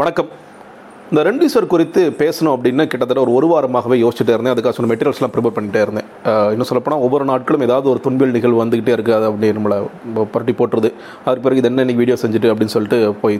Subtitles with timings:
[0.00, 0.30] வணக்கம்.
[1.10, 4.54] இந்த ரெண்டீஸ்வர் குறித்து பேசணும் அப்படின்னு கிட்டத்தட்ட ஒரு ஒரு வாரமாகவே யோசிச்சுட்டே இருந்தேன்.
[4.54, 6.08] அதுக்காக சொன்ன மெட்டீரியல்ஸ்லாம் ப்ரிப்பேர் பண்ணிட்டே இருந்தேன்.
[6.54, 9.78] இன்னும் சொல்லப்போனால் ஒவ்வொரு நாட்களும் ஏதாவது ஒரு துன்பியல் நிகழ்வு வந்துகிட்டே இருக்குது அது அப்படி நம்மளை
[10.34, 10.90] புரட்டி போட்டுருது.
[11.24, 13.38] அதுக்கு பிறகு இது என்ன இன்னைக்கு வீடியோ செஞ்சுட்டு அப்படின்னு சொல்லிட்டு போய்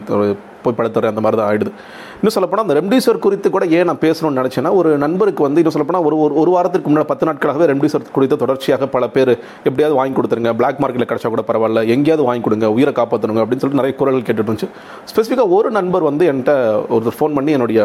[0.63, 1.11] போய் படுத்துறேன்.
[1.13, 1.73] அந்த மாதிரி தான் ஆகிடுது
[2.19, 6.05] இன்னும் சொல்லப்போனால் அந்த ரெம்டிசிவர் குறித்து கூட ஏன் நான் பேசணும்னு நினச்சேன்னா ஒரு நண்பருக்கு வந்து இன்னும் சொல்லப்போனால்
[6.05, 9.31] ஒரு ஒரு வாரத்துக்கு முன்னாடி பத்து நாட்களாகவே ரெம்டிசிவர் குறித்து தொடர்ச்சியாக பல பேர்
[9.63, 13.81] எப்படியாவது வாங்கி கொடுத்துருங்க பிளாக் மார்க்கெட்டில் கிடைச்சா கூட பரவாயில்ல எங்கேயாவது வாங்கி கொடுங்க உயிரை காப்பாற்றணுங்க அப்படின்னு சொல்லிட்டு
[13.81, 14.69] நிறைய குரல்கள் கேட்டுட்டு இருந்துச்சு.
[15.11, 16.55] ஸ்பெசிஃபிக்காக ஒரு நண்பர் வந்து என்கிட்ட
[16.89, 17.81] ஒருத்தர் ஃபோன் பண்ணி என்னுடைய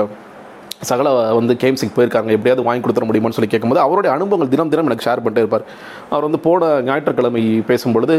[0.90, 2.30] சகல வந்து கேம்ஸுக்கு போயிருக்காங்க.
[2.36, 5.64] எப்படியாவது வாங்கி கொடுத்துட முடியுமான்னு சொல்லி கேட்கும்போது அவருடைய அனுபவங்கள் தினம் தினம் எனக்கு ஷேர் பண்ணிட்டே இருப்பார்.
[6.12, 8.14] அவர் வந்து போன ஞாயிற்றுக்கிழமை பேசும்பொழுது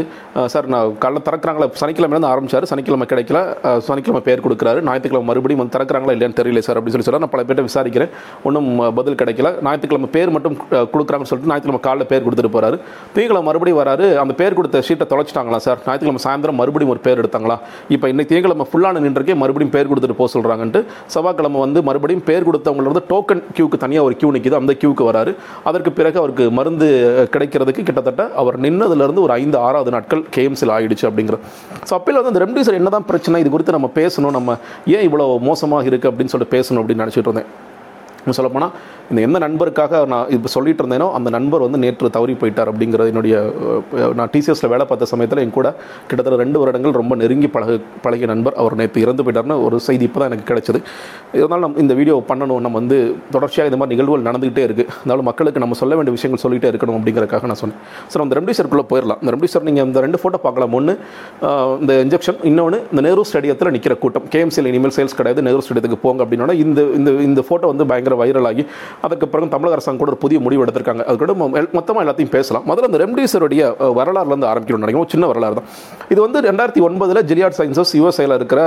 [0.52, 1.68] சார் நான் காலைல திறக்கிறாங்களா?
[1.82, 2.66] சனிக்கிழமையிலேருந்து ஆரம்பிச்சார்.
[2.72, 3.40] சனிக்கிழமை கிடைக்கல.
[3.88, 4.80] சனிக்கிழமை பேர் கொடுக்குறாரு.
[4.88, 8.12] ஞாயிற்றுக்கிழமை மறுபடியும் வந்து திறக்கிறாங்களா இல்லையான்னு தெரியல சார் அப்படின்னு சொல்லி சொல்ல நான் பல பேர்ட்ட விசாரிக்கிறேன்.
[8.48, 8.70] ஒன்றும்
[9.00, 9.50] பதில் கிடைக்கல.
[9.68, 10.56] ஞாயிற்றுக்கிழமை பேர் மட்டும்
[10.94, 12.78] கொடுக்குறாங்கன்னு சொல்லிட்டு ஞாயிற்றுக்கிழமை காலைல பேர் கொடுத்துட்டு போகிறாரு
[13.14, 14.08] திங்கக்கிழமை மறுபடியும் வராரு.
[14.24, 15.78] அந்த பேர் கொடுத்த ஷீட்டை தொலைச்சிட்டாங்களா சார்?
[15.86, 17.58] ஞாயிற்றுக்கிழமை சாயந்தரம் மறுபடியும் ஒரு பேர் எடுத்தாங்களா?
[17.96, 20.82] இப்போ இன்னைக்கு திங்கக்கிழமை ஃபுல்லான நின்றுக்கே மறுபடியும் பேர் கொடுத்துட்டு போக சொல்கிறாங்கன்ட்டு
[21.16, 25.34] செவ்வாய்க்கிழமை வந்து மறுபடியும் பேர் கொடுத்தவங்கள வந்து டோக்கன் கியூக்கு தனியாக ஒரு கியூ நிற்கிது அந்த கியூக்கு வராரு.
[25.70, 26.88] அதற்கு பிறகு அவருக்கு மருந்து
[27.34, 31.38] கிடைக்கிறதுக்கு கிட்டத்தட்ட அவர் நின்னதுலேருந்து ஒரு ஐந்து ஆறாவது நாட்கள் கேஎம்சியில் ஆயிடுச்சு அப்படிங்கிற.
[31.88, 34.34] ஸோ அப்பையில் வந்து அந்த ரெம்டிசர் என்னதான் பிரச்சனை இது குறித்து நம்ம பேசணும்.
[34.38, 34.58] நம்ம
[34.96, 37.50] ஏன் இவ்வளோ மோசமாக இருக்குது அப்படின்னு சொல்லிட்டு பேசணும் அப்படின்னு நினச்சிட்டு இருந்தேன்.
[38.36, 38.74] சொல்லப்போனால்
[39.10, 43.34] இந்த எந்த நண்பருக்காக நான் இப்போ சொல்லிட்டு இருந்தேனோ அந்த நண்பர் வந்து நேற்று தவறி போயிட்டார் அப்படிங்கிறது என்னுடைய
[44.18, 45.68] நான் டிசிஎஸில் வேலை பார்த்த சமயத்தில் என் கூட
[46.08, 48.54] கிட்டத்தட்ட ரெண்டு வருடங்கள் ரொம்ப நெருங்கி பழக பழகிய நண்பர்.
[48.62, 50.80] அவர் நேற்று இறந்து போயிட்டார்னு ஒரு செய்தி இப்போ தான் எனக்கு கிடைச்சது.
[51.38, 52.98] இருந்தாலும் நம்ம இந்த வீடியோ பண்ணணும் நம்ம வந்து
[53.34, 57.50] தொடர்ச்சியாக இந்த மாதிரி நிகழ்வுகள் நடந்துகிட்டே இருக்குது அதனால மக்களுக்கு நம்ம சொல்ல வேண்டிய விஷயங்கள் சொல்லிகிட்டே இருக்கணும் அப்படிங்கிறதுக்காக
[57.52, 57.80] நான் சொன்னேன்.
[58.14, 59.20] சார் அந்த ரெம்டிசருக்குள்ளே போயிடலாம்.
[59.24, 60.74] இந்த ரெம்டிசர் நீங்கள் இந்த ரெண்டு ஃபோட்டோ பார்க்கலாம்.
[60.80, 60.96] ஒன்று
[61.82, 64.26] இந்த இன்ஜெக்ஷன் இன்னொன்று இந்த நேரு ஸ்டேடியத்தில் நிற்கிற கூட்டம்.
[64.34, 68.50] கேஎம்சியில் இனிமேல் சேல்ஸ் கிடையாது நேரு ஸ்டேடியத்துக்கு போங்க அப்படின்னா இந்த இந்த இந்த ஃபோட்டோ வந்து பயங்கர வைரல்
[68.52, 68.64] ஆகி
[69.06, 71.04] அதுக்கு பிறகு தமிழக அரசாங்கம் கூட ஒரு புதிய முடிவு எடுத்திருக்காங்க.
[71.10, 71.34] அது கூட
[71.78, 72.64] மொத்தமாக எல்லாத்தையும் பேசலாம்.
[72.70, 73.62] முதல்ல அந்த ரெம்டிசருடைய
[73.98, 75.10] வரலாறுலேருந்து ஆரம்பிக்கணும்னு நினைக்கிறோம்.
[75.14, 75.68] சின்ன வரலாறு தான்.
[76.12, 78.60] இது வந்து ரெண்டாயிரத்தி ஒன்பதில் ஜிலியாட் சயின்சஸ் யூஎஸ்ஐயில் இருக்கிற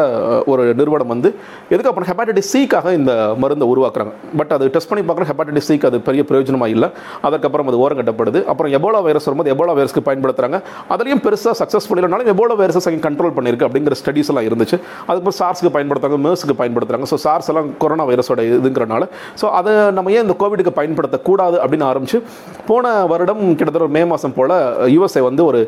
[0.54, 1.32] ஒரு நிறுவனம் வந்து
[1.74, 4.14] எதுக்கப்புறம் ஹெப்பாட்டிஸ் சிக்காக இந்த மருந்தை உருவாக்குறாங்க.
[4.42, 6.90] பட் அது டெஸ்ட் பண்ணி பார்க்குற ஹெப்பாட்டிஸ் சிக்கு அது பெரிய பிரயோஜனமாக இல்லை.
[7.30, 8.42] அதுக்கப்புறம் அது ஓரம் கட்டப்படுது.
[8.52, 10.60] அப்புறம் எபோலா வைரஸ் வரும்போது எபோலா வைரஸ்க்கு பயன்படுத்துகிறாங்க
[10.94, 14.78] அதுலேயும் பெருசாக சக்ஸஸ்ஃபுல் இல்லைனாலும் எபோலா அங்கே கண்ட்ரோல் பண்ணியிருக்கு அப்படிங்கிற ஸ்டடிஸ் எல்லாம் இருந்துச்சு.
[15.08, 19.04] அதுக்கப்புறம் சார்ஸ்க்கு பயன்படுத்துறாங்க மேர்ஸுக்கு பயன்படுத்துகிறாங்க ஸோ சார்ஸ் எல்லாம் கொரோனா வைரஸோட இதுங்கிறனால.
[19.42, 22.20] ஸோ அதை நம்ம ஏன் இந்த கோவிடுக்கு பயன்படுத்தக்கூடாது அப்படின்னு ஆரம்பிச்சு
[22.68, 24.56] போன வருடம் கிட்டத்தட்ட மே மாதம் போல்
[24.94, 25.60] யுஎஸ்ஏ வந்து ஒரு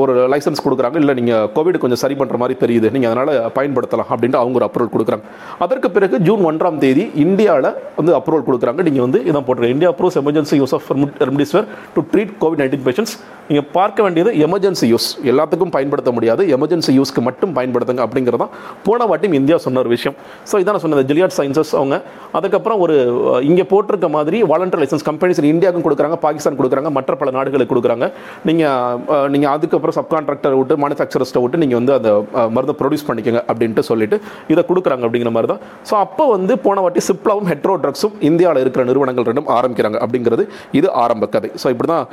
[0.00, 0.96] ஒரு லைசன்ஸ் கொடுக்குறாங்க.
[1.02, 2.88] இல்லை நீங்கள் கோவிட் கொஞ்சம் சரி பண்ணுற மாதிரி தெரியுது.
[2.94, 3.78] நீங்கள் அதனால் பயன்படுத்தலாம்
[4.12, 5.24] அப்படின்ட்டு அவங்க ஒரு அப்ரூவல் கொடுக்குறாங்க.
[5.64, 8.58] அதற்கு பிறகு ஜூன் ஒன்றாம் தேதி இந்தியாவில் வந்து அப்ரூவல் கொடுக்குறாங்க.
[8.88, 10.88] நீங்கள் வந்து இதான் போட்டுருங்க India approves emergency use of
[11.24, 13.14] remdesivir to treat COVID nineteen patients
[13.48, 16.42] நீங்கள் பார்க்க வேண்டியது எமர்ஜென்சி யூஸ் எல்லாத்துக்கும் பயன்படுத்த முடியாது.
[16.54, 18.52] எமர்ஜென்சி யூஸ்க்கு மட்டும் பயன்படுத்துங்க அப்படிங்கிறது தான்
[18.84, 20.16] போன வாட்டியும் இந்தியா சொன்ன ஒரு விஷயம்.
[20.46, 21.96] ஸோ இதான் நான் சொன்னது ஜிலியாட் சயின்சஸ் அவங்க.
[22.38, 22.96] அதுக்கப்புறம் ஒரு
[23.30, 28.06] அஹ், இங்கே போட்டிருக்க மாதிரி வாலண்டர் லைசன்ஸ் கம்பெனிஸ் இந்தியாவுக்கும் கொடுக்குறாங்க பாகிஸ்தான் கொடுக்குறாங்க மற்ற பல நாடுகளுக்கு கொடுக்குறாங்க.
[28.48, 32.10] நீங்கள் நீங்கள் அதுக்கப்புறம் சப்கான்ட்ராக்டர் விட்டு மேனுஃபேக்சரர்ஸ்ட்டை விட்டு நீங்கள் வந்து அந்த
[32.56, 34.16] மருந்தை ப்ரொடியூஸ் பண்ணிக்கங்க அப்படின்ட்டு சொல்லிட்டு
[34.52, 35.62] இதை கொடுக்குறாங்க அப்படிங்கிற மாதிரி தான்.
[35.90, 40.46] ஸோ அப்போ வந்து போன வாட்டி சிப்லாவும் ஹெட்ரோ ட்ரக்ஸும் இந்தியாவில் இருக்கிற நிறுவனங்கள் ரெண்டும் ஆரம்பிக்கிறாங்க அப்படிங்கிறது
[40.80, 41.50] இது ஆரம்ப கதை.
[41.62, 42.06] ஸோ இப்படி தான்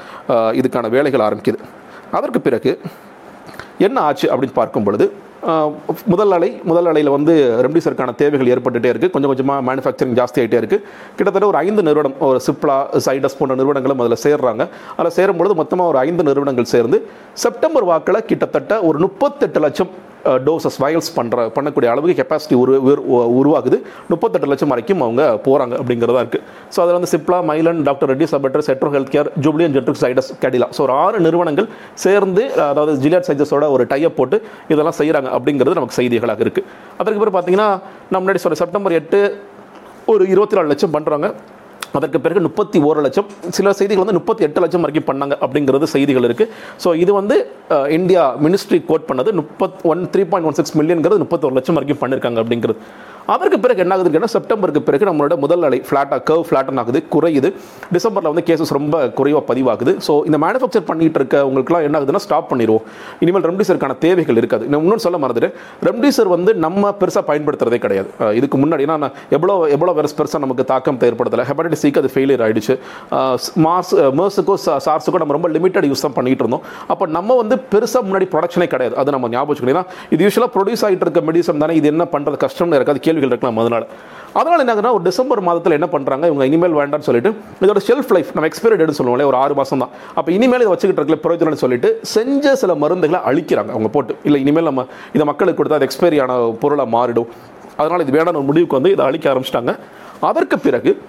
[0.61, 1.59] இதுக்கான வேலைகள் ஆரம்பிக்குது.
[2.19, 2.73] அதற்கு பிறகு
[3.77, 5.07] என்ன ஆச்சு அப்படின்னு பார்க்கும் பொழுது
[6.05, 7.33] முதல் அலை முதல் அலையில் வந்து
[7.65, 10.83] ரெம்டிசருக்கான தேவைகள் ஏற்பட்டுட்டே இருக்குது கொஞ்சம் கொஞ்சமாக மேனுஃபேக்சரிங் ஜாஸ்தி ஆகிட்டே இருக்குது
[11.17, 14.63] கிட்டத்தட்ட ஒரு ஐந்து நிறுவனம் ஒரு சிப்லா சைடஸ் போன்ற நிறுவனங்களும் அதில் சேர்றாங்க.
[14.97, 16.99] அதில் சேரும்பொழுது மொத்தமாக ஒரு ஐந்து நிறுவனங்கள் சேர்ந்து
[17.33, 19.91] செப்டம்பர் வாக்கில் கிட்டத்தட்ட ஒரு முப்பத்தெட்டு லட்சம்
[20.47, 22.73] டோசஸ் வயல்ஸ் பண்ணுற பண்ணக்கூடிய அளவுக்கு கெப்பாசிட்டி உரு
[23.39, 23.79] உருவாகுது.
[24.11, 26.43] முப்பத்தெட்டு லட்சம் வரைக்கும் அவங்க போகிறாங்க அப்படிங்கிறதா இருக்குது
[26.75, 30.69] ஸோ அதில் வந்து சிப்லா மைலன் டாக்டர் ரெட்டி சபட்டர் செட்ரோ health care Jubilant generic Zydus Cadila.
[30.77, 31.69] So ஒரு ஆறு நிறுவனங்கள்
[32.05, 34.39] சேர்ந்து அதாவது ஜிலியட் சைஜஸோட ஒரு டைப் போட்டு
[34.73, 36.67] இதெல்லாம் செய்கிறாங்க அப்படிங்கிறது நமக்கு செய்திகளாக இருக்குது
[37.01, 37.69] அதற்கு பிறகு பார்த்தீங்கன்னா
[38.11, 39.21] நம்ம முன்னாடி சொல்ல செப்டம்பர் எட்டு
[40.13, 41.27] ஒரு இருபத்தி நாலு லட்சம் பண்ணுறாங்க
[41.97, 43.27] அதற்கு பிறகு முப்பத்தி ஓரு லட்சம்.
[43.57, 46.51] சில செய்திகள் வந்து முப்பத்தி எட்டு லட்சம் வரைக்கும் பண்ணாங்க அப்படிங்கிறது செய்திகள் இருக்குது
[46.83, 47.37] ஸோ இது வந்து
[47.97, 52.41] இந்தியா மினிஸ்ட்ரி கோட் பண்ணது முப்பத் one three point one six மில்லியன்கிறது முப்பத்தொரு லட்சம் வரைக்கும் பண்ணியிருக்காங்க
[52.43, 52.79] அப்படிங்கிறது.
[53.33, 57.49] அதற்கு பிறகு என்ன ஆகுதுன்னு கேட்டால் செப்டம்பருக்கு பிறகு நம்மளோட முதல் அலை ஃப்ளாட்டாக கர்வ் ஃப்ளாட்டன் ஆகுது குறையுது.
[57.95, 59.93] டிசம்பரில் வந்து கேசஸ் ரொம்ப குறைவாக பதிவாகுது.
[60.07, 62.83] ஸோ இந்த மேனுஃபேக்சர் பண்ணிட்டு இருக்க உங்களுக்குலாம் என்ன ஆகுதுன்னா ஸ்டாப் பண்ணிடுவோம்
[63.25, 64.65] இனிமேல் ரெம்டிசருக்கான தேவைகள் இருக்காது.
[64.71, 65.49] நான் இன்னொன்று சொல்ல மறந்துட்டு
[65.87, 68.09] ரெம்டிசர் வந்து நம்ம பெருசாக பயன்படுத்துறதே கிடையாது.
[68.39, 72.43] இதுக்கு முன்னாடி ஏன்னா நான் எவ்வளோ எவ்வளோ வைரஸ் பெருசாக நமக்கு தாக்கம் ஏற்படுத்தலை ஹெப்படைட்டிஸ் சிக்கு அது ஃபெயிலியர்
[72.47, 72.75] ஆயிடுச்சு.
[73.17, 76.63] அஹ் மார்ஸ் மேர்ஸுக்கும் சார்ஸுக்கும் நம்ம ரொம்ப லிமிட்டட் யூஸ் தான் பண்ணிட்டு இருந்தோம்.
[76.93, 78.95] அப்போ நம்ம வந்து பெருசாக முன்னாடி ப்ரொடக்ஷனே கிடையாது.
[79.03, 79.89] அது நம்ம ஞாபகம் வச்சுக்கணும்.
[80.15, 82.99] இது யூஸ்வலாக ப்ரொடியூஸ் ஆகிட்டு இருக்க மெடிசன் தானே இது என்ன பண்ணுறது கஷ்டம்னு இருக்காது.
[82.99, 83.85] கேள்வி கேள்விகள் இருக்கலாம் அதனால.
[84.33, 87.29] அதனால என்ன ஒரு டிசம்பர் மாதத்தில் என்ன பண்ணுறாங்க இவங்க இனிமேல் வேண்டாம்னு சொல்லிட்டு
[87.61, 89.89] இதோட ஷெல்ஃப் லைஃப் நம்ம எக்ஸ்பைரி டேட்னு சொல்லுவோம்ல ஒரு ஆறு மாதம் தான்.
[90.13, 94.15] அப்போ இனிமேல் இதை வச்சுக்கிட்டு இருக்கல பிரயோஜனம்னு சொல்லிட்டு செஞ்ச சில மருந்துகளை அழிக்கிறாங்க அவங்க போட்டு.
[94.23, 97.29] இல்லை இனிமேல் நம்ம இதை மக்களுக்கு கொடுத்தா அது எக்ஸ்பைரி ஆன பொருளாக மாறிடும்.
[97.77, 99.75] அதனால் இது வேண்டாம் ஒரு முடிவுக்கு வந்து இதை அழிக்க ஆரம்பிச்சிட்டாங்க.
[100.19, 101.01] அதற்கு பிறகு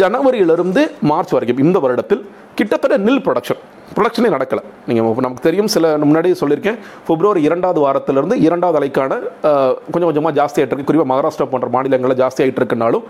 [0.00, 2.24] ஜனவரியிலிருந்து மார்ச் வரைக்கும் இந்த வருடத்தில்
[2.54, 3.62] கிட்டத்தட்ட நில் ப்ரொடக்ஷன்
[3.96, 4.62] ப்ரொடக்ஷனே நடக்கலை.
[4.86, 9.08] நீங்கள் நமக்கு தெரியும் சில முன்னாடியே சொல்லியிருக்கேன் பிப்ரவரி இரண்டாவது வாரத்திலிருந்து இரண்டாவது அலைக்கான
[9.40, 10.84] கொஞ்சம் கொஞ்சமாக ஜாஸ்தி ஆகிட்டு இருக்கு.
[10.84, 13.02] குறிப்பாக மகாராஷ்டிரா போன்ற மாநிலங்களில் ஜாஸ்தி ஆகிட்டு இருக்குனாலும்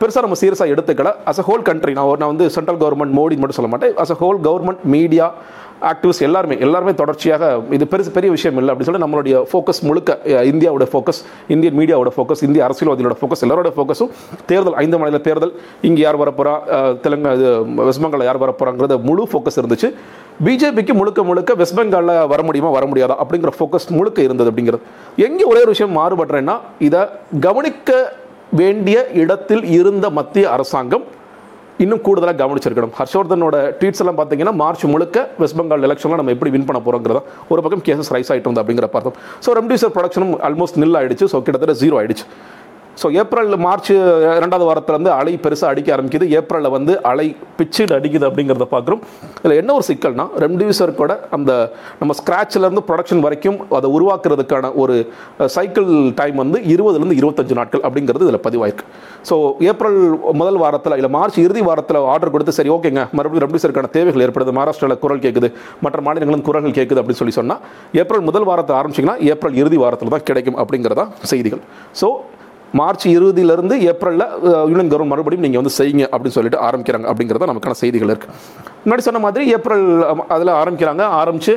[0.00, 1.14] பெருசாக நம்ம சீரியஸாக எடுத்துக்கல.
[1.26, 3.94] அஸ் அ ஹோல் கண்ட்ரி நான் ஒரு- நான் வந்து சென்ட்ரல் கவர்மெண்ட் மோடி மட்டும் சொல்ல மாட்டேன்.
[3.94, 5.32] As a whole government media
[5.90, 8.70] activist எல்லாருமே எல்லாருமே தொடர்ச்சியாக இது பெருசு பெரிய விஷயம் இல்லை.
[8.72, 10.18] அப்படின்னு சொல்லி நம்மளுடைய ஃபோக்கஸ் முழுக்க
[10.52, 11.20] இந்தியாவோட ஃபோக்கஸ்
[11.54, 14.12] இந்தியன் மீடியாவோட ஃபோக்கஸ் இந்திய அரசியல்வாதிகளோட ஃபோக்கஸ் எல்லாரோட ஃபோக்கஸும்
[14.50, 15.52] தேர்தல் ஐந்து மாநில தேர்தல்
[15.88, 16.54] இங்கே யார் வரப்போறா
[17.04, 17.50] தெலுங்கா தெலுங்கானா இது
[17.88, 19.90] வெஸ்ட் பெங்கால் யார் வரப்போறாங்கிறது முழு ஃபோக்கஸ் இருந்துச்சு.
[20.46, 24.82] பிஜேபிக்கு முழுக்க முழுக்க வெஸ்ட் பெங்காலில் வர முடியுமா வர முடியாதா அப்படிங்கிற ஃபோக்கஸ் முழுக்க இருந்தது அப்படிங்கிறது.
[25.16, 27.02] எங்கே ஒரே ஒரு விஷயம் மாறுபடுறேன்னா இதை
[27.40, 27.90] கவனிக்க
[28.50, 31.04] வேண்டிய இடத்தில் இருந்த மத்திய அரசாங்கம்
[31.84, 32.92] இன்னும் கூடுதலாக கவனிச்சிருக்கணும்.
[32.98, 37.20] ஹர்ஷவர்தனோட ட்வீட்ஸ் எல்லாம் பார்த்தீங்கன்னா மார்ச் முழுக்க வெஸ்ட் பெங்கால் எலெக்ஷனில் நம்ம எப்படி வின் பண்ண போகிறோங்கிறத
[37.52, 41.26] ஒரு பக்கம் கேசஸ் ரைஸ் ஆகிட்டு இருந்தது அப்படிங்கிற பார்த்தோம் ஸோ ரெம்டிசிவர் ப்ரொடக்ஷனும் ஆல்மோஸ்ட் நில் ஆயிடுச்சு.
[41.32, 42.24] ஸோ கிட்டத்தட்ட ஜீரோ ஆயிடுச்சு.
[43.00, 43.90] ஸோ ஏப்ரல் மார்ச்
[44.42, 46.26] ரெண்டாவது வாரத்துலேருந்து அலை பெருசாக அடிக்க ஆரம்பிக்குது.
[46.38, 47.26] ஏப்ரலில் வந்து அலை
[47.58, 49.00] பிச்சுடு அடிக்குது அப்படிங்கிறத பார்க்குறோம்.
[49.40, 51.50] இதில் என்ன ஒரு சிக்கல்னா ரெம்டிவிசர் கூட அந்த
[52.00, 54.94] நம்ம ஸ்க்ராட்ச்லேருந்து ப்ரொடக்ஷன் வரைக்கும் அதை உருவாக்குறதுக்கான ஒரு
[55.56, 55.90] சைக்கிள்
[56.20, 58.86] டைம் வந்து இருபதுலேருந்து இருபத்தஞ்சு நாட்கள் அப்படிங்கிறது இதில் பதிவாயிருக்கு.
[59.30, 59.36] ஸோ
[59.72, 60.00] ஏப்ரல்
[60.42, 64.54] முதல் வாரத்தில் இல்லை மார்ச் இறுதி வாரத்தில் ஆர்டர் கொடுத்து சரி ஓகேங்க மறுபடியும் ரெம்டிவிசருக்கான தேவைகள் ஏற்படுது.
[64.60, 65.50] மகாராஷ்டிராவில் குரல் கேட்குது
[65.86, 67.60] மற்ற மாநிலங்களும் குரல்கள் கேட்குது அப்படின்னு சொல்லி சொன்னால்
[68.04, 71.62] ஏப்ரல் முதல் வாரத்தை ஆரம்பிச்சிங்கன்னா ஏப்ரல் இறுதி வாரத்தில் தான் கிடைக்கும் அப்படிங்கிறதா செய்திகள்.
[72.02, 72.08] ஸோ
[72.74, 74.26] மார்ச் இருபதிலிருந்து ஏப்ரலில்
[74.70, 79.20] யூனியன் கவர்மெண்ட் மறுபடியும் நீங்கள் வந்து செய்யுங்க அப்படின்னு சொல்லிட்டு ஆரம்பிக்கிறாங்க அப்படிங்கிறத நமக்கான செய்திகள் இருக்குது முன்னாடி சொன்ன
[79.26, 79.86] மாதிரி ஏப்ரல்
[80.34, 81.54] அதில் ஆரம்பிக்கிறாங்க ஆரம்பித்து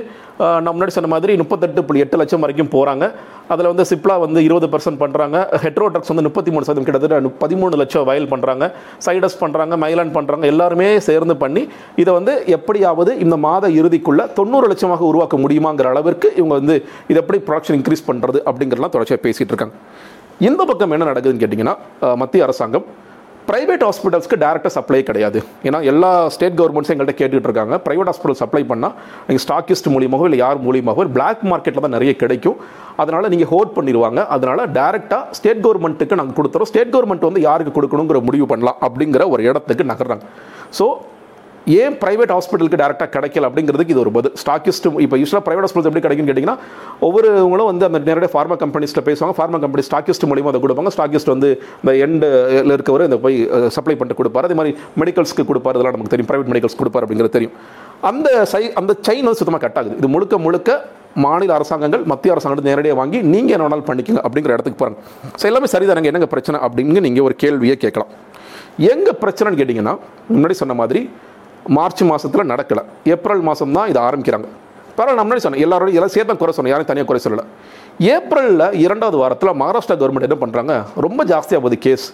[0.63, 3.05] நான் முன்னாடி சொன்ன மாதிரி முப்பத்தெட்டு புள்ளி எட்டு லட்சம் வரைக்கும் போகிறாங்க
[3.53, 7.79] அதில் வந்து சிப்லா வந்து இருபது பர்சன்ட் பண்ணுறாங்க ஹெட்ரோ ட்ரக்ஸ் வந்து முப்பத்தி மூணு சதவீதம் கிட்டத்தட்ட பதிமூணு
[7.81, 8.65] லட்சம் வயல் பண்ணுறாங்க
[9.05, 11.63] சைடஸ் பண்ணுறாங்க மைலான் பண்ணுறாங்க எல்லாருமே சேர்ந்து பண்ணி
[12.03, 16.77] இதை வந்து எப்படியாவது இந்த மாத இறுதிக்குள்ள தொண்ணூறு லட்சமாக உருவாக்க முடியுமாங்கிற அளவிற்கு இவங்க வந்து
[17.11, 19.75] இதை எப்படி ப்ரொடக்ஷன் இன்க்ரீஸ் பண்ணுறது அப்படிங்கிறலாம் தொடர்ச்சியாக பேசிகிட்டு இருக்காங்க.
[20.47, 21.73] இந்த பக்கம் என்ன நடக்குதுன்னு கேட்டிங்கன்னா
[22.19, 22.85] மத்திய அரசாங்கம்
[23.49, 25.39] ப்ரைவேட் ஹாஸ்பிட்டல்ஸ்க்கு டேரெக்டாக சப்ளை கிடையாது.
[25.67, 28.93] ஏன்னா எல்லா ஸ்டேட் கவர்மெண்ட்ஸும் எங்கள்கிட்ட கேட்டுட்டு இருக்காங்க ப்ரைவேட் ஹாஸ்பிட்டல் சப்ளை பண்ணால்
[29.27, 32.57] நீங்கள் ஸ்டாக்கிஸ்ட் மூலியமாகவோ இல்லை யார் மூலியமாகவோ பிளாக் மார்க்கெட்டில் தான் நிறைய கிடைக்கும்.
[33.03, 34.19] அதனால் நீங்கள் ஹோல்ட் பண்ணிடுவாங்க.
[34.35, 36.69] அதனால் டேரெக்டாக ஸ்டேட் கவர்மெண்ட்டுக்கு நாங்கள் கொடுத்துறோம்.
[36.71, 40.25] ஸ்டேட் கவர்மெண்ட் வந்து யாருக்கு கொடுக்கணுங்கிற முடிவு பண்ணலாம் அப்படிங்கிற ஒரு இடத்துக்கு நகர்றாங்க.
[40.79, 40.87] ஸோ
[41.81, 44.33] ஏன் ப்ரைவேட் ஹாஸ்பிட்டலுக்கு டேரெக்டாக கிடைக்கல அப்படிங்கிறதுக்கு இது ஒரு பதில்.
[44.41, 46.57] ஸ்டாக்கிஸ்ட்டு இப்போ யூஸ்வலாக ப்ரைவேட் ஹாஸ்பிட்டல் எப்படி கிடைக்குன்னு கேட்டிங்கன்னா
[47.07, 49.35] ஒவ்வொருவங்களும் வந்து அந்த நேரடியாக ஃபார்மா கம்பெனிஸ்ட்டில் பேசுவாங்க.
[49.39, 50.91] ஃபார்மா கம்பெனி ஸ்டாக்கிஸ்ட் மூலியமாக அதை கொடுப்பாங்க.
[50.97, 51.49] ஸ்டாக்கிஸ்ட் வந்து
[51.81, 53.37] இந்த எண்டில் இருக்கவர் இந்த போய்
[53.77, 54.47] சப்ளை பண்ணிட்டு கொடுப்பாரு.
[54.49, 54.73] அதே மாதிரி
[55.03, 55.75] மெடிக்கல்ஸ்க்கு கொடுப்பாரு.
[55.77, 56.29] இதெல்லாம் நமக்கு தெரியும்.
[56.31, 57.55] பிரைவேட் மெடிக்கல்ஸ் கொடுப்பார் அப்படிங்கிறது தெரியும்.
[58.11, 59.97] அந்த சை அந்த செயின் வந்து சுத்தமாக கட் ஆகுது.
[60.01, 60.79] இது முழுக்க முழுக்க
[61.23, 64.99] மாநில அரசாங்கங்கள் மத்திய அரசாங்கத்தை நேரடியாக வாங்கி நீங்கள் என்ன வேணாலும் பண்ணிக்கங்க அப்படிங்கிற இடத்துக்கு போகிறாங்க
[65.39, 66.09] ஸோ எல்லாமே சரிதானங்க.
[66.11, 68.11] என்னங்க பிரச்சனை அப்படின்னு நீங்கள் ஒரு கேள்வியை கேட்கலாம்.
[68.91, 69.95] எங்கே பிரச்சனைன்னு கேட்டிங்கன்னா
[70.35, 71.01] முன்னாடி சொன்ன மாதிரி
[71.77, 72.83] மார்ச் மாதத்தில் நடக்கலை.
[73.13, 74.47] ஏப்ரல் மாதம் தான் இதை ஆரம்பிக்கிறாங்க.
[74.97, 77.45] பரவாயில்ல நான் முன்னாடி சொன்னேன் எல்லாரோட எல்லாம் சேர்த்து குறை சொன்னேன் யாரும் தனியாக குறை சொல்லலை.
[78.15, 80.73] ஏப்ரலில் இரண்டாவது வாரத்தில் மகாராஷ்டிரா கவர்மெண்ட் என்ன பண்ணுறாங்க
[81.05, 82.07] ரொம்ப ஜாஸ்தியாக போகுது கேஸ்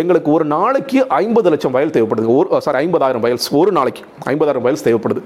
[0.00, 2.28] எங்களுக்கு ஒரு நாளைக்கு ஐம்பது லட்சம் வயல் தேவைப்படுது.
[2.38, 4.02] ஒரு சாரி ஐம்பதாயிரம் வயல்ஸ் ஒரு நாளைக்கு
[4.32, 5.22] ஐம்பதாயிரம் வயல்ஸ் தேவைப்படுது.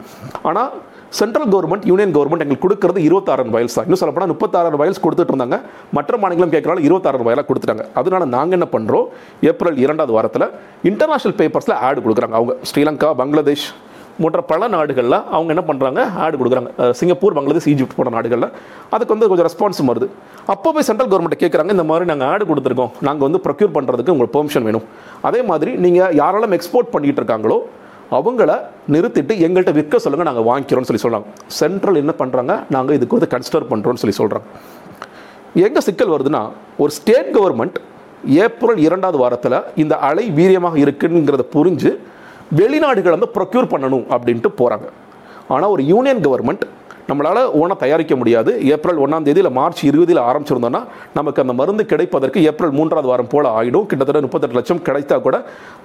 [0.49, 0.71] ஆனால்
[1.19, 3.87] சென்ட்ரல் கவர்மெண்ட் யூனியன் கவர்மெண்ட் எங்களுக்கு கொடுக்கறது இருபத்தாறு வயல்ஸ் தான்.
[3.87, 5.57] இன்னும் சொல்லப்போனால் முப்பத்தாயிரம் வயல்ஸ் கொடுத்துட்டு இருந்தாங்க.
[5.97, 7.85] மற்ற மாநிலம் கேட்கறாலும் இருபத்தாயிரம் வயலாக கொடுத்துட்டாங்க.
[8.01, 9.07] அதனால நாங்கள் என்ன பண்ணுறோம்
[9.51, 10.47] ஏப்ரல் இரண்டாவது வாரத்தில்
[10.91, 12.37] இன்டர்நேஷனல் பேப்பர்ஸில் ஆடு கொடுக்குறாங்க.
[12.39, 13.67] அவங்க ஸ்ரீலங்கா பங்களாதேஷ்
[14.23, 16.71] போன்ற பல நாடுகளில் அவங்க என்ன பண்ணுறாங்க ஆடு கொடுக்குறாங்க.
[16.99, 18.49] சிங்கப்பூர் பங்களாதேஷ் ஈஜிப்ட் போன்ற நாடுகளில்.
[18.95, 20.09] அதுக்கு வந்து கொஞ்சம் ரெஸ்பான்ஸும் வருது.
[20.55, 22.93] அப்போ போய் சென்ட்ரல் கவர்மெண்ட் கேட்குறாங்க இந்த மாதிரி நாங்கள் ஆடு கொடுத்துருக்கோம்.
[23.09, 24.89] நாங்கள் வந்து ப்ரொக்யூர் பண்ணுறதுக்கு உங்களுக்கு பெர்மிஷன் வேணும்.
[25.31, 27.59] அதே மாதிரி நீங்கள் யாரெல்லாம் எக்ஸ்போர்ட் பண்ணிகிட்டு இருக்காங்களோ
[28.13, 28.53] அவங்கள
[28.89, 31.29] நிறுத்திட்டு எங்கள்கிட்ட விற்க சொல்லுங்கள் நாங்கள் வாங்கிக்கிறோம்னு சொல்லி சொல்கிறாங்க
[31.59, 34.49] சென்ட்ரல் என்ன பண்ணுறாங்க நாங்கள் இதுக்கு வந்து கன்சிடர் பண்ணுறோம்னு சொல்லி சொல்கிறாங்க
[35.63, 36.43] எங்கே சிக்கல் வருதுன்னா
[36.79, 37.79] ஒரு ஸ்டேட் கவர்மெண்ட்
[38.39, 41.91] ஏப்ரல் இரண்டாவது வாரத்தில் இந்த அலை வீரியமாக இருக்குங்கிறத புரிஞ்சு
[42.53, 44.87] வெளிநாடுகளை வந்து ப்ரொக்யூர் பண்ணணும் அப்படின்ட்டு போகிறாங்க
[45.49, 46.65] ஆனால் ஒரு யூனியன் கவர்மெண்ட்
[47.13, 48.51] நம்மளால் ஓனாக தயாரிக்க முடியாது.
[48.75, 50.83] ஏப்ரல் ஒன்றாம் தேதி இல்லை மார்ச் இருபதில் ஆரம்பிச்சிருந்தோம்னா
[51.19, 55.37] நமக்கு அந்த மருந்து கிடைப்பதற்கு ஏப்ரல் மூன்றாவது வாரம் போல் ஆகிடும் கிட்டத்தட்ட முப்பத்தெட்டு லட்சம் கிடைத்தா கூட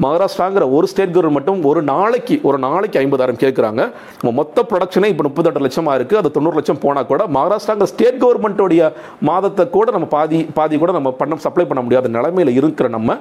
[0.05, 3.81] மகாராஷ்டிராங்கிற ஒரு ஸ்டேட் கவர்மெண்ட் மட்டும் ஒரு நாளைக்கு ஒரு நாளைக்கு ஐம்பதாயிரம் கேட்குறாங்க
[4.19, 8.84] நம்ம மொத்த ப்ரொடக்ஷனே இப்போ முப்பத்தெட்டு லட்சமாக இருக்குது அது தொண்ணூறு லட்சம் போனால் கூட மகாராஷ்டிராங்கிற ஸ்டேட் கவர்மெண்ட்டோடைய
[9.29, 13.19] மாதத்தை கூட நம்ம பாதி பாதி கூட நம்ம பண்ண சப்ளை பண்ண முடியாத நிலைமையில் இருக்கிற நம்ம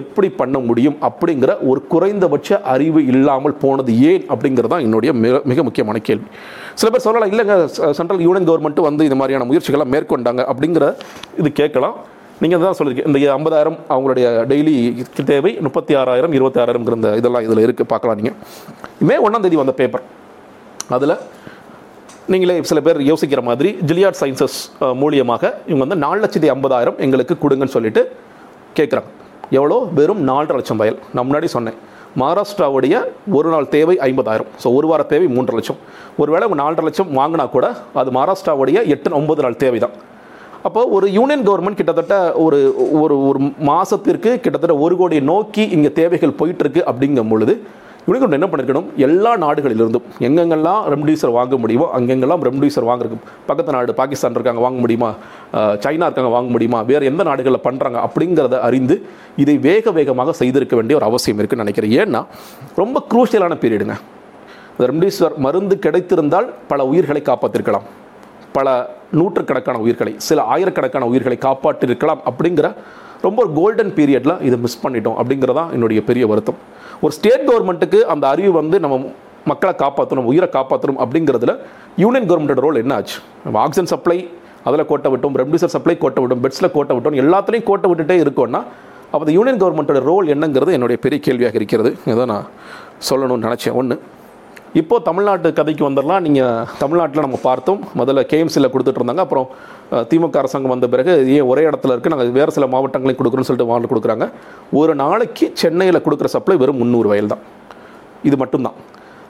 [0.00, 5.62] எப்படி பண்ண முடியும் அப்படிங்கிற ஒரு குறைந்தபட்ச அறிவு இல்லாமல் போனது ஏன் அப்படிங்கிறது தான் என்னுடைய மிக மிக
[5.68, 6.26] முக்கியமான கேள்வி.
[6.80, 7.56] சில பேர் சொல்லலாம் இல்லைங்க
[7.98, 10.86] சென்ட்ரல் யூனியன் கவர்மெண்ட் வந்து இந்த மாதிரியான முயற்சிகளை மேற்கொண்டாங்க அப்படிங்கிற
[11.40, 11.96] இது கேட்கலாம்.
[12.42, 14.74] நீங்கள் தான் சொல்லியிருக்கீங்க இந்த ஐம்பதாயிரம் அவங்களுடைய டெய்லி
[15.30, 18.36] தேவை முப்பத்தி ஆறாயிரம் இருபத்தி ஆறாயிரம்ங்கிற இந்த இதெல்லாம் இதில் இருக்குது பார்க்கலாம் நீங்கள்
[19.08, 20.04] மே ஒன்றாம் தேதி வந்த பேப்பர்
[20.96, 21.16] அதில்
[22.32, 24.58] நீங்களே சில பேர் யோசிக்கிற மாதிரி ஜிலியாட் சயின்சஸ்
[25.02, 28.02] மூலியமாக இவங்க வந்து நாலு லட்சத்தி ஐம்பதாயிரம் எங்களுக்கு கொடுங்கன்னு சொல்லிட்டு
[28.78, 29.10] கேட்குறாங்க
[29.58, 29.78] எவ்வளோ?
[29.98, 31.78] வெறும் நாலரை லட்சம் வயல் நான் முன்னாடி சொன்னேன்.
[32.20, 32.94] மகாராஷ்டிராவுடைய
[33.38, 34.48] ஒரு நாள் தேவை ஐம்பதாயிரம்.
[34.62, 35.78] ஸோ ஒரு வார தேவை மூன்றரை லட்சம்.
[36.22, 37.66] ஒருவேளை அவங்க நாலரை லட்சம் வாங்கினா கூட
[38.00, 39.94] அது மகாராஷ்டிராவுடைய எட்டு ஒன்பது நாள் தேவை தான்
[40.66, 42.58] அப்போ ஒரு யூனியன் கவர்மெண்ட் கிட்டத்தட்ட ஒரு
[43.02, 43.38] ஒரு ஒரு
[43.70, 47.54] மாதத்திற்கு கிட்டத்தட்ட ஒரு கோடி நோக்கி இங்கே தேவைகள் போயிட்டுருக்கு அப்படிங்கும் பொழுது
[48.06, 48.86] இவனுக்கு என்ன பண்ணிருக்கணும்?
[49.06, 55.10] எல்லா நாடுகளிலிருந்தும் எங்கெங்கெல்லாம் ரெம்டிசிவர் வாங்க முடியுமோ அங்கெங்கெல்லாம் ரெம்டிசிவர் வாங்குறதுக்கு பக்கத்து நாடு பாகிஸ்தான் இருக்காங்க வாங்க முடியுமா?
[55.84, 56.80] சைனா இருக்காங்க வாங்க முடியுமா?
[56.90, 58.96] வேறு எந்த நாடுகளில் பண்ணுறாங்க அப்படிங்கிறத அறிந்து
[59.44, 61.94] இதை வேக வேகமாக செய்திருக்க வேண்டிய ஒரு அவசியம் இருக்குன்னு நினைக்கிறேன்.
[62.02, 62.22] ஏன்னா
[62.82, 63.96] ரொம்ப குரூஷியலான பீரியடுங்க
[64.86, 67.86] ரெம்டிசிவர் மருந்து கிடைத்திருந்தால் பல உயிர்களை காப்பாற்றிருக்கலாம்
[68.56, 68.68] பல
[69.18, 72.66] நூற்றுக்கணக்கான உயிர்களை சில ஆயிரக்கணக்கான உயிர்களை காப்பாற்றிருக்கலாம் அப்படிங்கிற
[73.26, 76.58] ரொம்ப கோல்டன் பீரியடில் இதை மிஸ் பண்ணிட்டோம் அப்படிங்கிறதான் என்னுடைய பெரிய வருத்தம்.
[77.04, 78.96] ஒரு ஸ்டேட் கவர்மெண்ட்டுக்கு அந்த அறிவு வந்து நம்ம
[79.50, 81.52] மக்களை காப்பாற்றணும் உயிரை காப்பாற்றணும் அப்படிங்கிறதுல
[82.02, 83.16] யூனியன் கவர்மெண்ட்டோட ரோல் என்ன ஆச்சு?
[83.44, 84.16] நம்ம ஆக்சிஜன் சப்ளை
[84.64, 88.60] அதில் கோட்டை விட்டோம் ரெம்டிசர் சப்ளை கோட்டை விட்டோம் பெட்ஸில் கோட்டை விட்டோம் எல்லாத்துலேயும் கோட்டை விட்டுட்டே இருக்கோம்னா
[89.14, 91.90] அப்போ யூனியன் கவர்மெண்ட்டோட ரோல் என்னங்கிறது என்னுடைய பெரிய கேள்வியாக இருக்கிறது.
[92.06, 92.46] இதை நான்
[93.08, 93.74] சொல்லணும்னு நினச்சேன்.
[93.80, 93.96] ஒன்று
[94.80, 96.22] இப்போ தமிழ்நாட்டு கதைக்கு வந்துடலாம்.
[96.26, 97.80] நீங்கள் தமிழ்நாட்டில் நம்ம பார்த்தோம்.
[98.00, 99.24] முதல்ல கேஎம்சியில் கொடுத்துட்டு இருந்தாங்க.
[99.26, 99.48] அப்புறம்
[100.10, 103.90] திமுக அரசாங்கம் வந்த பிறகு ஏன் ஒரே இடத்துல இருக்குது நாங்கள் வேறு சில மாவட்டங்களையும் கொடுக்குறோன்னு சொல்லிட்டு வாங்க
[103.92, 104.26] கொடுக்குறாங்க.
[104.80, 107.42] ஒரு நாளைக்கு சென்னையில் கொடுக்குற சப்ளை வெறும் முந்நூறு வயல் தான்.
[108.28, 108.78] இது மட்டும்தான்.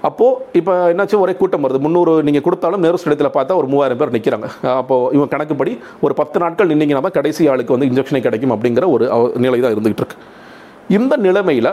[0.09, 1.17] அப்போது இப்போ என்னாச்சு?
[1.25, 1.81] ஒரே கூட்டம் வருது.
[1.87, 4.49] முந்நூறு நீங்கள் கொடுத்தாலும் நேரு ஸ்டேடியத்தில் பார்த்தா ஒரு மூவாயிரம் பேர் நிற்கிறாங்க
[4.81, 5.73] அப்போது இவங்க கணக்குப்படி
[6.07, 9.07] ஒரு பத்து நாட்கள் நின்னீங்கன்னா தான் கடைசி ஆளுக்கு வந்து இன்ஜெக்ஷனே கிடைக்கும் அப்படிங்கிற ஒரு
[9.47, 10.19] நிலை தான் இருந்துகிட்டு இருக்கு.
[10.99, 11.73] இந்த நிலைமையில்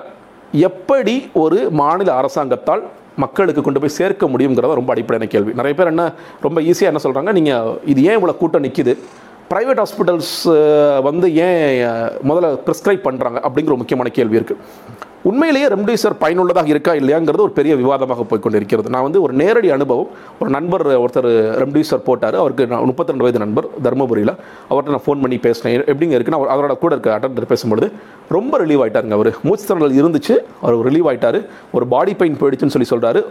[0.69, 2.83] எப்படி ஒரு மாநில அரசாங்கத்தால்
[3.23, 5.53] மக்களுக்கு கொண்டு போய் சேர்க்க முடியுங்கிறத ரொம்ப அடிப்படையான கேள்வி.
[5.59, 6.05] நிறைய பேர் என்ன
[6.47, 8.95] ரொம்ப ஈஸியாக என்ன சொல்கிறாங்க நீங்கள் இது ஏன் இவ்வளோ கூட்டம் நிற்கிது
[9.51, 10.33] ப்ரைவேட் ஹாஸ்பிட்டல்ஸ்
[11.09, 11.61] வந்து ஏன்
[12.29, 17.75] முதல்ல ப்ரிஸ்கிரைப் பண்ணுறாங்க அப்படிங்கிற ஒரு முக்கியமான கேள்வி இருக்குது உண்மையிலேயே ரெம்டிசிவர் பயனுள்ளதாக இருக்கா இல்லையாங்கிறது ஒரு பெரிய
[17.75, 20.07] விவாதமாக போய்கொண்டிருக்கிறது நான் வந்து ஒரு நேரடி அனுபவம்
[20.39, 21.27] ஒரு நண்பர் ஒருத்தர்
[21.61, 24.33] ரெம்டிசிவர் போட்டார் அவருக்கு நான் முப்பத்தி ரெண்டு வயது நண்பர் தருமபுரியில்.
[24.69, 25.83] அவர்கிட்ட நான் ஃபோன் பண்ணி பேசினேன்.
[25.93, 27.91] எப்படிங்க இருக்குன்னு அவர் அவரோட கூட இருக்க அட்டன் பேசும்பொழுது
[28.29, 29.31] ரொம்ப ரிலீவ் ஆகிட்டாருங்க அவர்.
[29.43, 31.39] மூச்சு திறனல் இருந்துச்சு அவர் ரிலீவ் ஆகிட்டார்
[31.71, 33.23] ஒரு பாடி பெயின் போயிடுச்சுன்னு சொல்லி சொல்கிறாரு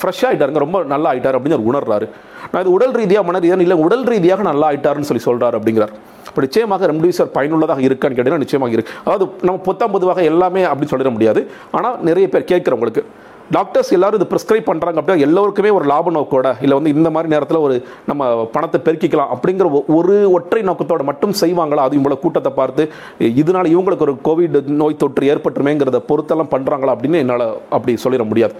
[0.00, 2.08] ஃப்ரெஷ்ஷாக ஆகிட்டாருங்க ரொம்ப நல்லா ஆயிட்டார் அப்படின்னு அவர் உணர்றாரு.
[2.52, 5.92] நான் இது உடல் ரீதியாக மன ரீதியாக இல்லை உடல் ரீதியாக நல்லா ஆகிட்டாருன்னு சொல்லி சொல்கிறார் அப்படிங்கிறார்.
[6.28, 11.10] இப்போ நிச்சயமாக ரெம்டிசிவர் பயனுள்ளதாக இருக்கான்னு கேட்டீங்கன்னா நிச்சயமாக இருக்குது அதாவது நம்ம பொத்தாம் பொதுவாக எல்லாமே அப்படின்னு சொல்லிட
[11.10, 11.50] முடியாது.
[11.70, 13.04] ஆனால் நிறைய பேர் கேட்குறவங்களுக்கு
[13.50, 17.56] டாக்டர்ஸ் எல்லாரும் இது ப்ரிஸ்கிரைப் பண்ணுறாங்க அப்படின்னா எல்லோருக்குமே ஒரு லாப நோக்கோட இல்லை வந்து இந்த மாதிரி நேரத்தில்
[17.56, 21.76] ஒரு நம்ம பணத்தை பெருக்கிக்கலாம் அப்படிங்கிற ஒ- ஒரு ஒற்றை நோக்கத்தோட மட்டும் செய்வாங்களா?
[21.76, 27.56] அது இவ்வளோ கூட்டத்தை பார்த்து இதனால இவங்களுக்கு ஒரு கோவிட் நோய் தொற்று ஏற்பட்டுமேங்கிறத பொறுத்தெல்லாம் பண்ணுறாங்களா அப்படின்னு என்னால்
[27.70, 28.54] அப்படி சொல்லிட முடியாது.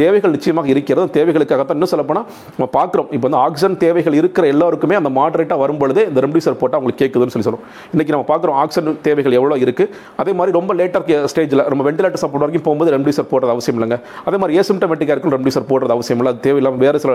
[0.00, 1.06] தேவைகள் நிச்சயமாக இருக்கிறது.
[1.16, 6.20] தேவைகளுக்காகத்தான் இன்னும் சொல்லப்போனால் நம்ம பார்க்குறோம் இப்போ வந்து ஆக்சிஜன் தேவைகள் இருக்கிற எல்லாருக்குமே அந்த மாடரேட்டாக வரும்பொழுது இந்த
[6.26, 9.90] ரெம்டிசர் போட்டால் அவங்களுக்கு கேட்குதுன்னு சொல்லி சொல்லுவோம் இன்றைக்கி நம்ம பார்க்குறோம் ஆக்சிஜன் தேவைகள் எவ்வளோ இருக்குது
[10.22, 13.98] அதே மாதிரி ரொம்ப லேட்டர் ஸ்டேஜில் நம்ம வெண்டிலேட்டர் சப்போர்ட் வரைக்கும் போகும்போது ரெம்டிசர் போடுறது அவசியம் இல்லைங்க.
[14.28, 16.32] அதே மாதிரி ஏசிம்டமேட்டிக்காக இருக்கும் ரெம்டிசர் போடுறது அவசியம் இல்லை.
[16.34, 17.12] அது தேவையில்லாமல் வேறு சில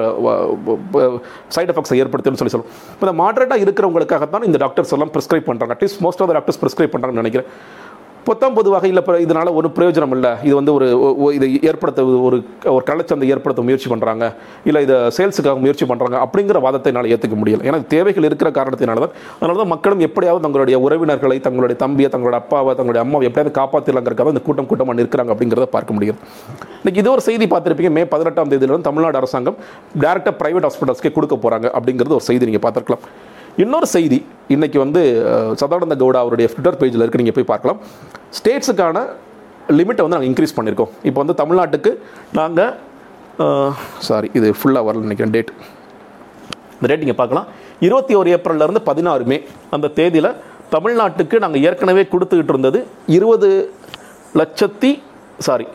[1.55, 6.01] சைடு எஃபெக்ட்ஸை ஏற்படுத்தும்னு சொல்லி சொல்லுவோம் இப்போ இந்த மாடரேட்டாக இருக்கிறவங்களுக்காகத்தான் இந்த டாக்டர்ஸ் எல்லாம் ப்ரிஸ்கிரைப் பண்ணுறாங்க at least
[6.07, 7.49] most of doctors prescribe பண்ணுறாங்கன்னு நினைக்கிறேன்.
[8.27, 10.31] பொத்தாம் பொதுவாக இல்லை இப்போ இதனால் ஒரு பிரயோஜனம் இல்லை.
[10.47, 10.87] இது வந்து ஒரு
[11.37, 12.37] இதை ஏற்படுத்த ஒரு
[12.75, 14.25] ஒரு கலைச்சந்தை ஏற்படுத்த முயற்சி பண்ணுறாங்க
[14.69, 17.65] இல்லை இதை சேல்ஸுக்காக முயற்சி பண்ணுறாங்க அப்படிங்கிற வாதத்தை என்னால் ஏற்றுக்க முடியல.
[17.69, 22.73] ஏன்னா தேவைகள் இருக்கிற காரணத்தினால தான் அதனால தான் மக்களும் எப்படியாவது தங்களுடைய உறவினர்களை தங்களுடைய தம்பியை தங்களுடைய அப்பாவை
[22.79, 26.17] தங்களுடைய அம்மாவை எப்படியாவது காப்பாற்றலாங்கிறக்காக இந்த கூட்டம் கூட்டமாக நிற்கிறாங்க அப்படிங்கிறத பார்க்க முடியுது.
[26.81, 27.93] இன்னைக்கு இது ஒரு செய்தி பார்த்துருப்பீங்க.
[27.99, 29.59] மே பதினெட்டாம் தேதியிலிருந்து தமிழ்நாடு அரசாங்கம்
[30.05, 33.05] டேரெக்டாக ப்ரைவேட் ஹாஸ்பிட்டல்ஸ்க்கே கொடுக்க போகிறாங்க அப்படிங்கிறது ஒரு செய்தி நீங்கள் பார்த்துருக்கலாம்.
[33.63, 34.17] இன்னொரு செய்தி
[34.53, 35.01] இன்றைக்கி வந்து
[35.59, 37.77] சதானந்த கவுடா அவருடைய ட்விட்டர் பேஜில் இருக்குது நீங்கள் போய் பார்க்கலாம்.
[38.37, 39.03] ஸ்டேட்ஸுக்கான
[39.77, 41.91] லிமிட்டை வந்து நாங்கள் இன்க்ரீஸ் பண்ணியிருக்கோம் இப்போ வந்து தமிழ்நாட்டுக்கு
[42.39, 42.73] நாங்கள்
[44.07, 45.51] சாரி இது ஃபுல்லாக வரல நினைக்கிறேன் டேட்
[46.75, 47.47] இந்த டேட் நீங்கள் பார்க்கலாம்.
[47.87, 49.37] இருபத்தி ஒரு ஏப்ரல்லேருந்து பதினாறு மே
[49.77, 50.31] அந்த தேதியில்
[50.75, 52.81] தமிழ்நாட்டுக்கு நாங்கள் ஏற்கனவே கொடுத்துக்கிட்டு இருந்தது
[53.17, 53.49] இருபது
[54.41, 54.91] லட்சத்தி
[55.47, 55.67] சாரி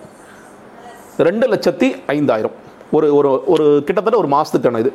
[1.29, 2.57] ரெண்டு லட்சத்தி ஐந்தாயிரம்.
[2.97, 4.91] ஒரு ஒரு ஒரு கிட்டத்தட்ட ஒரு மாதத்துக்கான இது.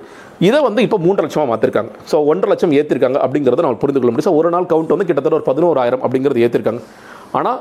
[0.48, 4.30] இதை வந்து இப்போ மூன்று லட்சமாக மாற்றிருக்காங்க ஸோ ஒன்றரை லட்சம் ஏற்றிருக்காங்க அப்படிங்கிறத நம்ம புரிந்து கொள்ள முடியும்.
[4.30, 6.82] ஸோ ஒரு நாள் கவுண்ட் வந்து கிட்டத்தட்ட ஒரு பதினோராயிரம் அப்படிங்கிறது ஏற்றிருக்காங்க
[7.40, 7.60] ஆனால்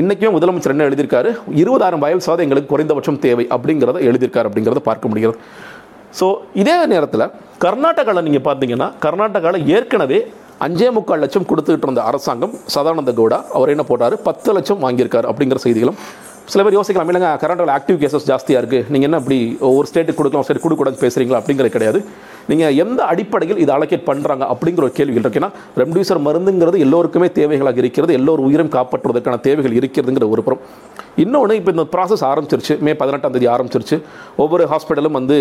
[0.00, 1.30] இன்றைக்குமே முதலமைச்சர் என்ன எழுதியிருக்காரு?
[1.62, 5.38] இருபதாயிரம் வயல் சாதம் எங்களுக்கு குறைந்தபட்சம் தேவை அப்படிங்கிறத எழுதியிருக்காரு அப்படிங்கிறத பார்க்க முடிகிறது.
[6.18, 6.26] ஸோ
[6.62, 7.26] இதே நேரத்தில்
[7.64, 10.18] கர்நாடகாவில் நீங்கள் பார்த்தீங்கன்னா கர்நாடகாவில் ஏற்கனவே
[10.66, 14.14] அஞ்சே முக்கால் லட்சம் கொடுத்துக்கிட்டு இருந்த அரசாங்கம் சதானந்த கவுடா அவர் என்ன போட்டார்?
[14.26, 15.98] பத்து லட்சம் வாங்கியிருக்காரு அப்படிங்கிற செய்திகளும்
[16.50, 19.38] சில பேர் யோசிக்கலாம் இல்லைங்க கர்நாடகாவில் ஆக்டிவ் கேசஸ் ஜாஸ்தியாக இருக்குது நீங்கள் என்ன இப்படி
[19.76, 21.98] ஒரு ஸ்டேட்டுக்கு கொடுக்கலாம் ஸ்டேட் கொடுக்கூடாது பேசுகிறீங்களா அப்படிங்கிறது கிடையாது.
[22.50, 28.12] நீங்கள் எந்த அடிப்படையில் இதை அலோகேட் பண்ணுறாங்க அப்படிங்கிற ஒரு கேள்விகள் இருக்குன்னா ரெம்டியூசர் மருந்துங்கிறது எல்லோருக்குமே தேவைகளாக இருக்கிறது
[28.18, 30.62] எல்லோரும் உயிரும் காப்பாற்றுவதற்கான தேவைகள் இருக்கிறதுங்கிற ஒரு புறம்.
[31.24, 32.76] இன்னொன்று இப்போ இந்த ப்ராசஸ் ஆரம்பிச்சிருச்சு.
[32.86, 33.98] மே பதினெட்டாம் தேதி ஆரம்பிச்சிருச்சு.
[34.44, 35.36] ஒவ்வொரு ஹாஸ்பிட்டலும் வந்து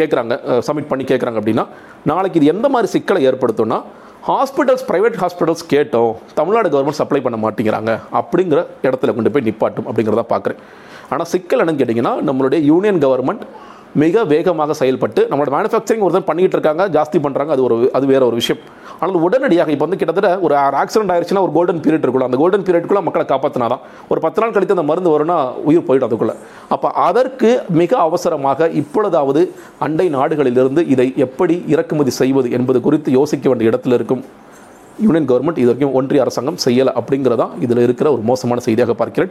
[0.00, 0.34] கேட்குறாங்க
[0.68, 1.66] சப்மிட் பண்ணி கேட்குறாங்க அப்படின்னா
[2.12, 3.80] நாளைக்கு இது எந்த மாதிரி சிக்கலை ஏற்படுத்தும்னா
[4.26, 7.92] ஹாஸ்பிட்டல்ஸ் ப்ரைவேட் ஹாஸ்பிட்டல்ஸ் கேட்டோம் தமிழ்நாடு கவர்மெண்ட் சப்ளை பண்ண மாட்டேங்கிறாங்க.
[8.18, 10.60] அப்படிங்கிற இடத்துல கொண்டு போய் நிப்பாட்டும் அப்படிங்கிறத பார்க்குறேன்.
[11.12, 13.42] ஆனால் சிக்கல் என்னன்னு கேட்டிங்கன்னா நம்மளுடைய யூனியன் கவர்மெண்ட்
[14.00, 18.36] மிக வேகமாக செயல்பட்டு நம்மளோட மேனுஃபேக்சரிங் ஒருத்தர் பண்ணிகிட்டு இருக்காங்க ஜாஸ்தி பண்ணுறாங்க அது ஒரு அது வேற ஒரு
[18.40, 18.60] விஷயம்.
[19.00, 23.02] ஆனால் உடனடியாக இப்போ வந்து கிட்டத்தட்ட ஒரு ஆக்சிடென்ட் ஆயிடுச்சுன்னா ஒரு கோல்டன் பீரியட் இருக்குள்ள அந்த கோல்டன் பீரியட்குள்ளே
[23.08, 23.82] மக்களை காப்பாற்றினாதான்
[24.12, 26.36] ஒரு பத்து நாள் கழித்து அந்த மருந்து வரும்னா உயிர் போயிடும் அதுக்குள்ளே.
[26.74, 29.42] அப்போ அதற்கு மிக அவசரமாக இப்பொழுதாவது
[29.86, 34.24] அண்டை நாடுகளிலிருந்து இதை எப்படி இறக்குமதி செய்வது என்பது குறித்து யோசிக்க வேண்டிய இடத்துல இருக்கும்.
[35.04, 39.30] யூனியன் கவர்மெண்ட் இது வரைக்கும் ஒன்றிய அரசாங்கம் செய்யலை அப்படிங்கிறதான் இதில் இருக்கிற ஒரு மோசமான செய்தியாக பார்க்கிறேன்.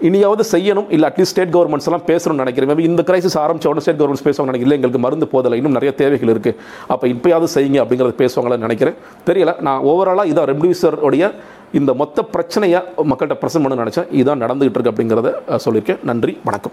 [0.00, 0.86] இனியாவது செய்யணும்.
[0.90, 2.78] இல்லை அட்லீஸ்ட் ஸ்டேட் கவர்மெண்ட்ஸ் எல்லாம் பேசணும்னு நினைக்கிறேன்.
[2.78, 4.76] இந்த கிரைசிஸ் ஆரம்பிச்ச உடனே ஸ்டேட் கவர்மெண்ட்ஸ் பேசுவாங்க நினைக்கிறேன்.
[4.76, 5.54] எங்களுக்கு மருந்து போதலை.
[5.54, 8.94] இன்னும் நிறைய தேவைகள் இருக்குது அப்போ இப்போயாவது செய்யுங்க அப்படிங்கிறத பேசுவாங்களான்னு நினைக்கிறேன்.
[9.26, 9.60] தெரியல.
[9.60, 11.32] நான் ஓவராலாக இதான் ரெம்டிசிவர் உடைய
[11.72, 14.10] இந்த மொத்த பிரச்சனையை மக்கள்கிட்ட பிரசன் பண்ண நினச்சேன்.
[14.22, 15.32] இதான் நடந்துகிட்டு இருக்கு அப்படிங்கிறத
[15.64, 16.04] சொல்லியிருக்கேன்.
[16.04, 16.38] நன்றி.
[16.44, 16.72] வணக்கம்.